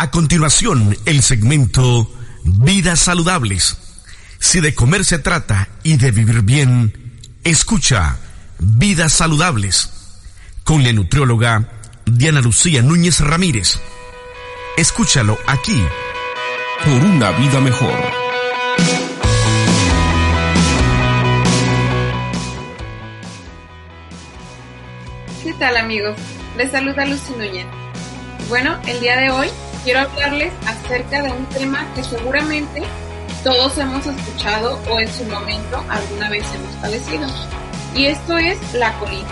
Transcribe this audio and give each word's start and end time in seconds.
A 0.00 0.10
continuación, 0.10 0.96
el 1.04 1.22
segmento 1.22 2.10
Vidas 2.42 3.00
Saludables. 3.00 3.76
Si 4.38 4.62
de 4.62 4.74
comer 4.74 5.04
se 5.04 5.18
trata 5.18 5.68
y 5.82 5.98
de 5.98 6.10
vivir 6.10 6.40
bien, 6.40 7.20
escucha 7.44 8.16
Vidas 8.58 9.12
Saludables 9.12 9.90
con 10.64 10.82
la 10.84 10.94
nutrióloga 10.94 11.68
Diana 12.06 12.40
Lucía 12.40 12.80
Núñez 12.80 13.20
Ramírez. 13.20 13.78
Escúchalo 14.78 15.36
aquí. 15.46 15.84
Por 16.82 17.04
una 17.04 17.32
vida 17.32 17.60
mejor. 17.60 17.92
¿Qué 25.44 25.52
tal 25.58 25.76
amigos? 25.76 26.16
Les 26.56 26.70
saluda 26.70 27.04
Lucy 27.04 27.34
Núñez. 27.36 27.66
Bueno, 28.48 28.80
el 28.86 28.98
día 29.00 29.18
de 29.18 29.30
hoy 29.30 29.50
quiero 29.84 30.00
hablarles 30.00 30.52
acerca 30.66 31.22
de 31.22 31.30
un 31.30 31.46
tema 31.46 31.86
que 31.94 32.04
seguramente 32.04 32.82
todos 33.42 33.78
hemos 33.78 34.06
escuchado 34.06 34.78
o 34.90 35.00
en 35.00 35.10
su 35.10 35.24
momento 35.24 35.82
alguna 35.88 36.28
vez 36.28 36.44
hemos 36.54 36.74
padecido. 36.76 37.26
Y 37.94 38.06
esto 38.06 38.38
es 38.38 38.58
la 38.74 38.92
colitis. 38.98 39.26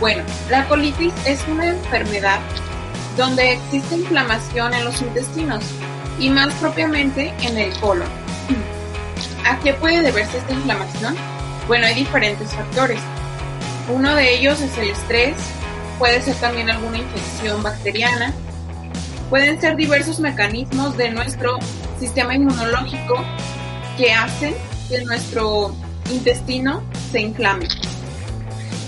Bueno, 0.00 0.22
la 0.48 0.66
colitis 0.66 1.12
es 1.26 1.44
una 1.48 1.68
enfermedad 1.68 2.40
donde 3.16 3.52
existe 3.52 3.96
inflamación 3.96 4.72
en 4.72 4.84
los 4.84 5.00
intestinos 5.02 5.64
y 6.18 6.30
más 6.30 6.54
propiamente 6.54 7.32
en 7.42 7.58
el 7.58 7.72
colon. 7.78 8.08
¿A 9.44 9.58
qué 9.60 9.74
puede 9.74 10.02
deberse 10.02 10.38
esta 10.38 10.52
inflamación? 10.52 11.16
Bueno, 11.66 11.86
hay 11.86 11.94
diferentes 11.94 12.50
factores. 12.52 13.00
Uno 13.88 14.14
de 14.14 14.34
ellos 14.34 14.60
es 14.60 14.76
el 14.78 14.90
estrés, 14.90 15.34
puede 15.98 16.22
ser 16.22 16.36
también 16.36 16.70
alguna 16.70 16.98
infección 16.98 17.62
bacteriana, 17.62 18.32
pueden 19.30 19.60
ser 19.60 19.76
diversos 19.76 20.20
mecanismos 20.20 20.96
de 20.96 21.10
nuestro 21.10 21.58
sistema 21.98 22.34
inmunológico 22.34 23.24
que 23.96 24.12
hacen 24.12 24.54
que 24.88 25.02
nuestro 25.02 25.74
intestino 26.10 26.82
se 27.10 27.20
inflame. 27.20 27.68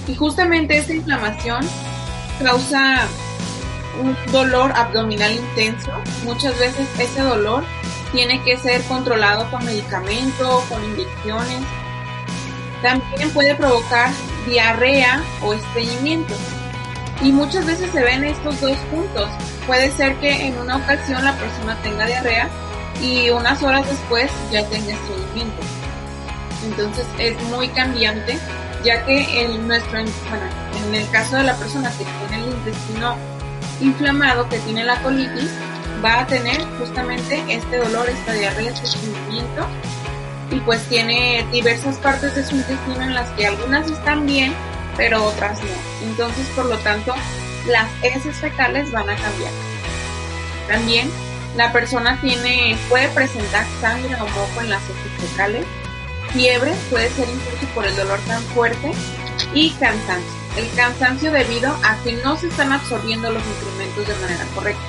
Y 0.07 0.15
justamente 0.15 0.79
esta 0.79 0.95
inflamación 0.95 1.61
causa 2.43 3.07
un 4.01 4.17
dolor 4.33 4.73
abdominal 4.73 5.33
intenso. 5.33 5.91
Muchas 6.25 6.59
veces 6.59 6.89
ese 6.99 7.21
dolor 7.21 7.65
tiene 8.13 8.43
que 8.43 8.57
ser 8.57 8.83
controlado 8.85 9.49
con 9.51 9.65
medicamento, 9.65 10.65
con 10.69 10.83
inyecciones. 10.85 11.61
También 12.83 13.31
puede 13.31 13.55
provocar 13.55 14.11
diarrea 14.49 15.23
o 15.43 15.53
estreñimiento. 15.53 16.35
Y 17.23 17.33
muchas 17.33 17.67
veces 17.67 17.91
se 17.93 18.03
ven 18.03 18.25
estos 18.25 18.61
dos 18.61 18.77
puntos. 18.91 19.29
Puede 19.67 19.91
ser 19.91 20.17
que 20.17 20.47
en 20.47 20.59
una 20.59 20.77
ocasión 20.77 21.25
la 21.25 21.35
persona 21.35 21.77
tenga 21.83 22.07
diarrea 22.07 22.49
y 23.03 23.31
unas 23.31 23.63
horas 23.63 23.87
después 23.89 24.31
ya 24.51 24.65
tenga 24.69 24.93
estreñimiento. 24.93 25.63
Entonces 26.65 27.07
es 27.19 27.43
muy 27.45 27.69
cambiante, 27.69 28.39
ya 28.85 29.05
que 29.05 29.45
en, 29.45 29.69
nuestro, 29.69 29.99
en 29.99 30.95
el 30.95 31.11
caso 31.11 31.37
de 31.37 31.45
la 31.45 31.55
persona 31.57 31.91
que 31.91 32.05
tiene 32.05 32.45
el 32.45 32.51
intestino 32.53 33.17
inflamado, 33.81 34.49
que 34.49 34.59
tiene 34.61 34.85
la 34.85 35.01
colitis, 35.03 35.51
va 36.05 36.21
a 36.21 36.27
tener 36.27 36.63
justamente 36.79 37.43
este 37.49 37.79
dolor, 37.79 38.09
esta 38.09 38.33
diarrea, 38.33 38.71
este 38.71 38.87
estreñimiento 38.87 39.67
y 40.51 40.59
pues 40.61 40.83
tiene 40.89 41.47
diversas 41.53 41.97
partes 41.99 42.35
de 42.35 42.45
su 42.45 42.57
intestino 42.57 43.03
en 43.03 43.15
las 43.15 43.31
que 43.31 43.47
algunas 43.47 43.89
están 43.91 44.27
bien, 44.27 44.53
pero 44.97 45.25
otras 45.25 45.61
no. 45.61 46.09
Entonces, 46.09 46.47
por 46.55 46.67
lo 46.67 46.77
tanto, 46.79 47.15
las 47.67 47.89
heces 48.03 48.37
fecales 48.37 48.91
van 48.93 49.09
a 49.11 49.17
cambiar. 49.17 49.53
También 50.69 51.11
la 51.57 51.73
persona 51.73 52.21
tiene, 52.21 52.77
puede 52.89 53.09
presentar 53.09 53.67
sangre 53.81 54.15
o 54.15 54.27
moco 54.27 54.61
en 54.61 54.71
las 54.71 54.83
heces 54.85 55.31
fecales, 55.31 55.67
fiebre, 56.33 56.73
puede 56.91 57.11
ser 57.11 57.29
incluso 57.29 57.75
por 57.75 57.87
el 57.87 57.97
dolor 57.97 58.21
tan 58.21 58.43
fuerte, 58.55 58.93
y 59.55 59.71
cansancio. 59.73 60.41
El 60.57 60.69
cansancio 60.75 61.33
debido 61.33 61.73
a 61.85 61.97
que 62.03 62.13
no 62.25 62.37
se 62.37 62.49
están 62.49 62.73
absorbiendo 62.73 63.31
los 63.31 63.43
nutrimentos 63.45 64.07
de 64.07 64.15
manera 64.15 64.45
correcta. 64.55 64.83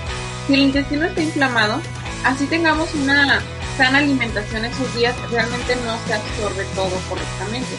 Si 0.47 0.53
el 0.53 0.62
intestino 0.62 1.06
está 1.06 1.22
inflamado, 1.22 1.81
así 2.23 2.45
tengamos 2.47 2.94
una 2.95 3.41
sana 3.78 4.00
alimentación 4.00 4.66
esos 4.66 4.94
días, 4.95 5.16
realmente 5.29 5.75
no 5.85 5.97
se 6.06 6.13
absorbe 6.13 6.66
todo 6.75 6.91
correctamente. 7.09 7.69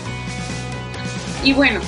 Y 1.45 1.53
bueno, 1.53 1.81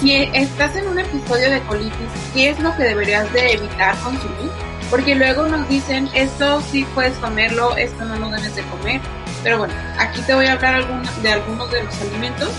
si 0.00 0.14
estás 0.32 0.76
en 0.76 0.88
un 0.88 0.98
episodio 0.98 1.50
de 1.50 1.60
colitis, 1.62 2.08
¿qué 2.32 2.50
es 2.50 2.58
lo 2.60 2.74
que 2.76 2.84
deberías 2.84 3.32
de 3.32 3.54
evitar 3.54 3.96
consumir? 3.98 4.50
Porque 4.90 5.14
luego 5.14 5.48
nos 5.48 5.68
dicen, 5.68 6.08
esto 6.14 6.62
sí 6.62 6.86
puedes 6.94 7.16
comerlo, 7.18 7.76
esto 7.76 8.04
no 8.04 8.16
lo 8.16 8.30
debes 8.30 8.54
de 8.54 8.62
comer. 8.64 9.00
Pero 9.42 9.58
bueno, 9.58 9.74
aquí 9.98 10.20
te 10.22 10.34
voy 10.34 10.46
a 10.46 10.52
hablar 10.52 10.84
de 11.22 11.32
algunos 11.32 11.70
de 11.70 11.82
los 11.82 12.00
alimentos 12.00 12.50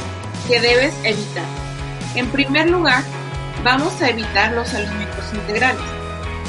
que 0.47 0.59
debes 0.59 0.93
evitar. 1.03 1.45
En 2.15 2.27
primer 2.27 2.69
lugar, 2.69 3.03
vamos 3.63 4.01
a 4.01 4.09
evitar 4.09 4.51
los 4.53 4.73
alimentos 4.73 5.33
integrales. 5.33 5.81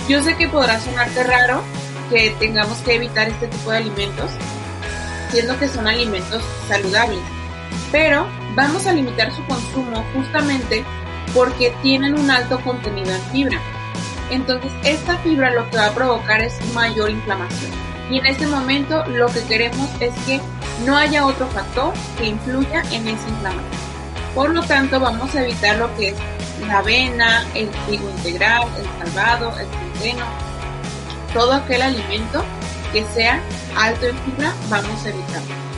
Yo 0.08 0.22
sé 0.22 0.36
que 0.36 0.48
podrá 0.48 0.80
sonarte 0.80 1.22
raro 1.22 1.62
que 2.10 2.34
tengamos 2.38 2.78
que 2.78 2.96
evitar 2.96 3.28
este 3.28 3.46
tipo 3.46 3.70
de 3.70 3.78
alimentos, 3.78 4.30
siendo 5.30 5.58
que 5.58 5.68
son 5.68 5.86
alimentos 5.86 6.42
saludables. 6.68 7.20
Pero 7.92 8.26
vamos 8.54 8.86
a 8.86 8.92
limitar 8.92 9.32
su 9.32 9.44
consumo 9.46 10.04
justamente 10.14 10.84
porque 11.34 11.72
tienen 11.82 12.18
un 12.18 12.30
alto 12.30 12.60
contenido 12.60 13.10
en 13.10 13.22
fibra. 13.32 13.60
Entonces 14.30 14.70
esta 14.84 15.16
fibra 15.18 15.50
lo 15.50 15.68
que 15.70 15.76
va 15.76 15.86
a 15.86 15.94
provocar 15.94 16.40
es 16.40 16.58
mayor 16.72 17.10
inflamación. 17.10 17.72
Y 18.10 18.18
en 18.18 18.26
este 18.26 18.46
momento 18.46 19.04
lo 19.06 19.26
que 19.28 19.42
queremos 19.44 19.88
es 20.00 20.14
que 20.26 20.40
no 20.84 20.96
haya 20.96 21.26
otro 21.26 21.46
factor 21.48 21.92
que 22.18 22.26
influya 22.26 22.82
en 22.90 23.06
esa 23.08 23.28
inflamación. 23.28 23.80
Por 24.34 24.50
lo 24.50 24.62
tanto 24.62 25.00
vamos 25.00 25.34
a 25.34 25.42
evitar 25.42 25.76
lo 25.76 25.94
que 25.96 26.10
es 26.10 26.16
la 26.66 26.78
avena, 26.78 27.44
el 27.54 27.68
trigo 27.86 28.08
integral, 28.10 28.68
el 28.78 29.06
salvado, 29.06 29.52
el 29.58 29.66
centeno, 29.66 30.24
todo 31.32 31.54
aquel 31.54 31.82
alimento 31.82 32.44
que 32.92 33.04
sea 33.14 33.40
alto 33.76 34.06
en 34.06 34.18
fibra, 34.18 34.52
vamos 34.68 35.04
a 35.04 35.08
evitarlo. 35.08 35.69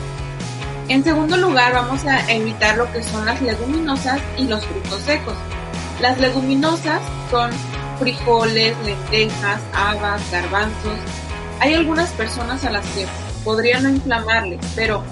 En 0.89 1.03
segundo 1.03 1.37
lugar, 1.37 1.73
vamos 1.73 2.05
a 2.05 2.29
evitar 2.31 2.77
lo 2.77 2.91
que 2.91 3.01
son 3.01 3.25
las 3.25 3.41
leguminosas 3.41 4.19
y 4.37 4.43
los 4.43 4.65
frutos 4.65 5.01
secos. 5.01 5.35
Las 6.01 6.19
leguminosas 6.19 7.01
son 7.31 7.51
frijoles, 7.99 8.75
lentejas, 8.85 9.61
habas, 9.73 10.29
garbanzos. 10.29 10.97
Hay 11.61 11.73
algunas 11.73 12.09
personas 12.11 12.65
a 12.65 12.71
las 12.71 12.85
que 12.87 13.05
podrían 13.45 13.83
no 13.83 13.89
inflamarles, 13.89 14.59
pero 14.75 15.03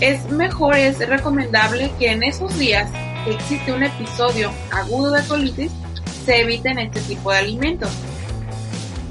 es 0.00 0.22
mejor, 0.30 0.76
es 0.76 0.98
recomendable 0.98 1.90
que 1.98 2.12
en 2.12 2.22
esos 2.22 2.58
días 2.58 2.90
que 3.24 3.32
existe 3.32 3.72
un 3.72 3.84
episodio 3.84 4.50
agudo 4.70 5.12
de 5.12 5.22
colitis, 5.26 5.72
se 6.26 6.40
eviten 6.42 6.78
este 6.78 7.00
tipo 7.00 7.30
de 7.30 7.38
alimentos. 7.38 7.90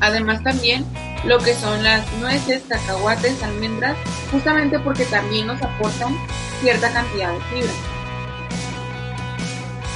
Además 0.02 0.44
también 0.44 0.86
lo 1.26 1.40
que 1.40 1.56
son 1.56 1.84
las 1.84 2.12
nueces, 2.14 2.64
cacahuates, 2.68 3.42
almendras, 3.44 3.98
justamente 4.32 4.80
porque 4.80 5.06
también 5.06 5.48
nos 5.48 5.62
aportan 5.62 6.16
cierta 6.62 6.92
cantidad 6.92 7.34
de 7.34 7.42
fibra. 7.42 7.74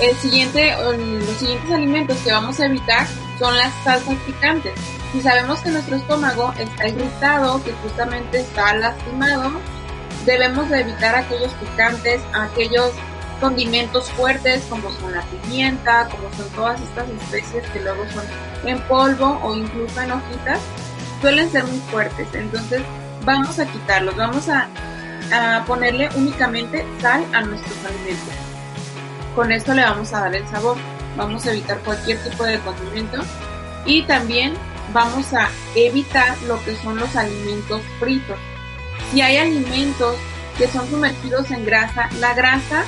El 0.02 0.16
siguiente, 0.18 0.76
los 0.78 1.38
siguientes 1.38 1.72
alimentos 1.72 2.18
que 2.20 2.32
vamos 2.32 2.60
a 2.60 2.66
evitar 2.66 3.06
son 3.38 3.56
las 3.58 3.74
salsas 3.84 4.16
picantes. 4.26 4.74
Si 5.12 5.22
sabemos 5.22 5.60
que 5.60 5.72
nuestro 5.72 5.98
estómago 5.98 6.54
está 6.58 6.88
irritado, 6.88 7.62
que 7.64 7.74
justamente 7.84 8.40
está 8.40 8.76
lastimado, 8.76 9.52
debemos 10.26 10.70
de 10.70 10.82
evitar 10.82 11.16
aquellos 11.16 11.52
picantes, 11.54 12.22
aquellos 12.34 12.92
condimentos 13.40 14.10
fuertes 14.12 14.64
como 14.70 14.92
son 15.00 15.14
la 15.14 15.22
pimienta, 15.24 16.08
como 16.10 16.32
son 16.34 16.50
todas 16.56 16.80
estas 16.82 17.10
especies 17.10 17.66
que 17.72 17.80
luego 17.82 18.04
son 18.14 18.24
en 18.66 18.80
polvo 18.82 19.40
o 19.44 19.56
incluso 19.56 20.02
en 20.02 20.12
hojitas, 20.12 20.60
suelen 21.22 21.52
ser 21.52 21.64
muy 21.66 21.80
fuertes. 21.92 22.28
Entonces 22.34 22.82
vamos 23.24 23.60
a 23.60 23.66
quitarlos, 23.66 24.16
vamos 24.16 24.48
a, 24.50 24.68
ponerle 25.68 26.10
únicamente 26.16 26.84
sal 27.02 27.24
a 27.34 27.42
nuestros 27.42 27.78
alimentos. 27.86 28.34
Con 29.36 29.52
esto 29.52 29.76
le 29.76 29.84
vamos 29.84 30.12
a 30.14 30.22
dar 30.22 30.36
el 30.36 30.48
sabor. 30.48 30.78
Vamos 31.16 31.46
a 31.46 31.52
evitar 31.52 31.80
cualquier 31.80 32.18
tipo 32.24 32.44
de 32.46 32.60
condimento 32.60 33.18
y 33.86 34.04
también 34.04 34.54
vamos 34.94 35.34
a 35.34 35.50
evitar 35.76 36.38
lo 36.44 36.64
que 36.64 36.76
son 36.78 36.98
los 36.98 37.16
alimentos 37.16 37.82
fritos. 38.00 38.38
Si 39.12 39.22
hay 39.22 39.38
alimentos 39.38 40.16
que 40.58 40.68
son 40.68 40.90
sumergidos 40.90 41.52
en 41.52 41.66
grasa, 41.66 42.10
la 42.20 42.34
grasa 42.34 42.84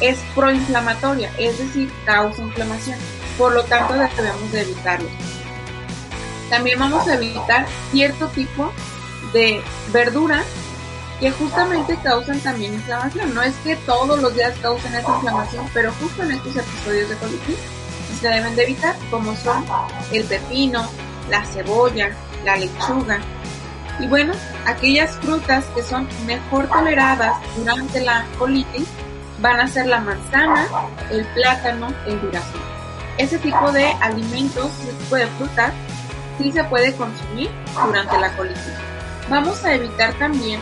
es 0.00 0.18
proinflamatoria, 0.34 1.30
es 1.38 1.58
decir, 1.58 1.90
causa 2.04 2.42
inflamación. 2.42 2.98
Por 3.38 3.52
lo 3.52 3.64
tanto, 3.64 3.94
debemos 3.94 4.52
de 4.52 4.62
evitarlo. 4.62 5.08
También 6.50 6.78
vamos 6.78 7.06
a 7.08 7.14
evitar 7.14 7.66
cierto 7.90 8.28
tipo 8.28 8.72
de 9.32 9.62
verduras 9.92 10.44
que 11.20 11.30
justamente 11.30 11.96
causan 12.02 12.40
también 12.40 12.74
inflamación. 12.74 13.34
No 13.34 13.42
es 13.42 13.54
que 13.64 13.76
todos 13.76 14.20
los 14.20 14.34
días 14.34 14.54
causen 14.60 14.94
esa 14.94 15.14
inflamación, 15.14 15.68
pero 15.72 15.92
justo 16.00 16.22
en 16.22 16.32
estos 16.32 16.56
episodios 16.56 17.08
de 17.08 17.16
colitis 17.16 17.58
se 18.20 18.28
deben 18.28 18.56
de 18.56 18.62
evitar, 18.62 18.96
como 19.10 19.34
son 19.36 19.64
el 20.12 20.24
pepino, 20.24 20.88
la 21.30 21.44
cebolla, 21.44 22.10
la 22.44 22.56
lechuga. 22.56 23.20
Y 24.00 24.06
bueno, 24.06 24.32
aquellas 24.66 25.12
frutas 25.16 25.64
que 25.74 25.82
son 25.82 26.08
mejor 26.26 26.68
toleradas 26.68 27.36
durante 27.56 28.00
la 28.00 28.26
colitis 28.38 28.88
van 29.40 29.60
a 29.60 29.68
ser 29.68 29.86
la 29.86 30.00
manzana, 30.00 30.66
el 31.10 31.24
plátano, 31.26 31.88
el 32.06 32.20
durazno. 32.20 32.60
Ese 33.18 33.38
tipo 33.38 33.70
de 33.72 33.86
alimentos, 34.00 34.70
ese 34.82 34.92
tipo 34.92 35.16
de 35.16 35.26
frutas, 35.38 35.72
sí 36.38 36.52
se 36.52 36.64
puede 36.64 36.92
consumir 36.94 37.50
durante 37.86 38.18
la 38.18 38.36
colitis. 38.36 38.62
Vamos 39.28 39.64
a 39.64 39.74
evitar 39.74 40.12
también 40.14 40.60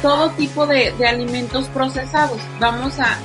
todo 0.00 0.30
tipo 0.30 0.66
de, 0.66 0.92
de 0.92 1.06
alimentos 1.06 1.68
procesados. 1.68 2.40
Vamos 2.58 2.98
a 2.98 3.18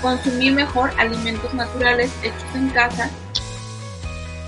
consumir 0.00 0.52
mejor 0.52 0.90
alimentos 0.98 1.54
naturales 1.54 2.10
hechos 2.22 2.54
en 2.54 2.68
casa 2.70 3.10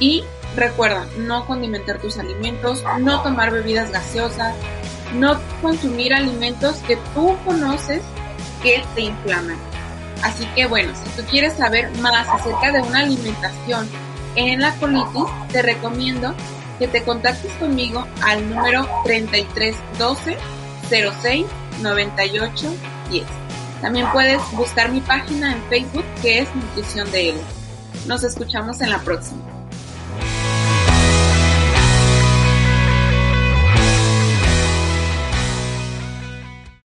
y 0.01 0.25
recuerda, 0.57 1.07
no 1.19 1.47
condimentar 1.47 2.01
tus 2.01 2.19
alimentos, 2.19 2.83
no 2.99 3.23
tomar 3.23 3.51
bebidas 3.51 3.91
gaseosas, 3.91 4.55
no 5.15 5.41
consumir 5.63 6.15
alimentos 6.15 6.77
que 6.79 6.97
tú 7.15 7.37
conoces 7.45 8.03
que 8.63 8.85
te 8.95 9.03
inflaman. 9.03 9.57
Así 10.23 10.47
que 10.55 10.67
bueno, 10.67 10.93
si 10.95 11.11
tú 11.11 11.27
quieres 11.29 11.55
saber 11.55 11.91
más 11.99 12.29
acerca 12.29 12.73
de 12.73 12.81
una 12.81 13.01
alimentación 13.01 13.89
en 14.37 14.61
la 14.61 14.75
colitis, 14.77 15.25
te 15.53 15.63
recomiendo 15.63 16.35
que 16.79 16.89
te 16.89 17.03
contactes 17.05 17.53
conmigo 17.55 18.07
al 18.23 18.49
número 18.49 18.89
3312 19.05 20.37
06 20.89 21.47
98 21.83 22.75
10. 23.11 23.25
También 23.81 24.07
puedes 24.13 24.41
buscar 24.53 24.91
mi 24.91 25.01
página 25.01 25.53
en 25.53 25.63
Facebook 25.65 26.05
que 26.23 26.41
es 26.41 26.55
Nutrición 26.55 27.11
de 27.11 27.31
Él. 27.31 27.37
Nos 28.07 28.25
escuchamos 28.25 28.81
en 28.81 28.91
la 28.91 28.99
próxima. 29.01 29.54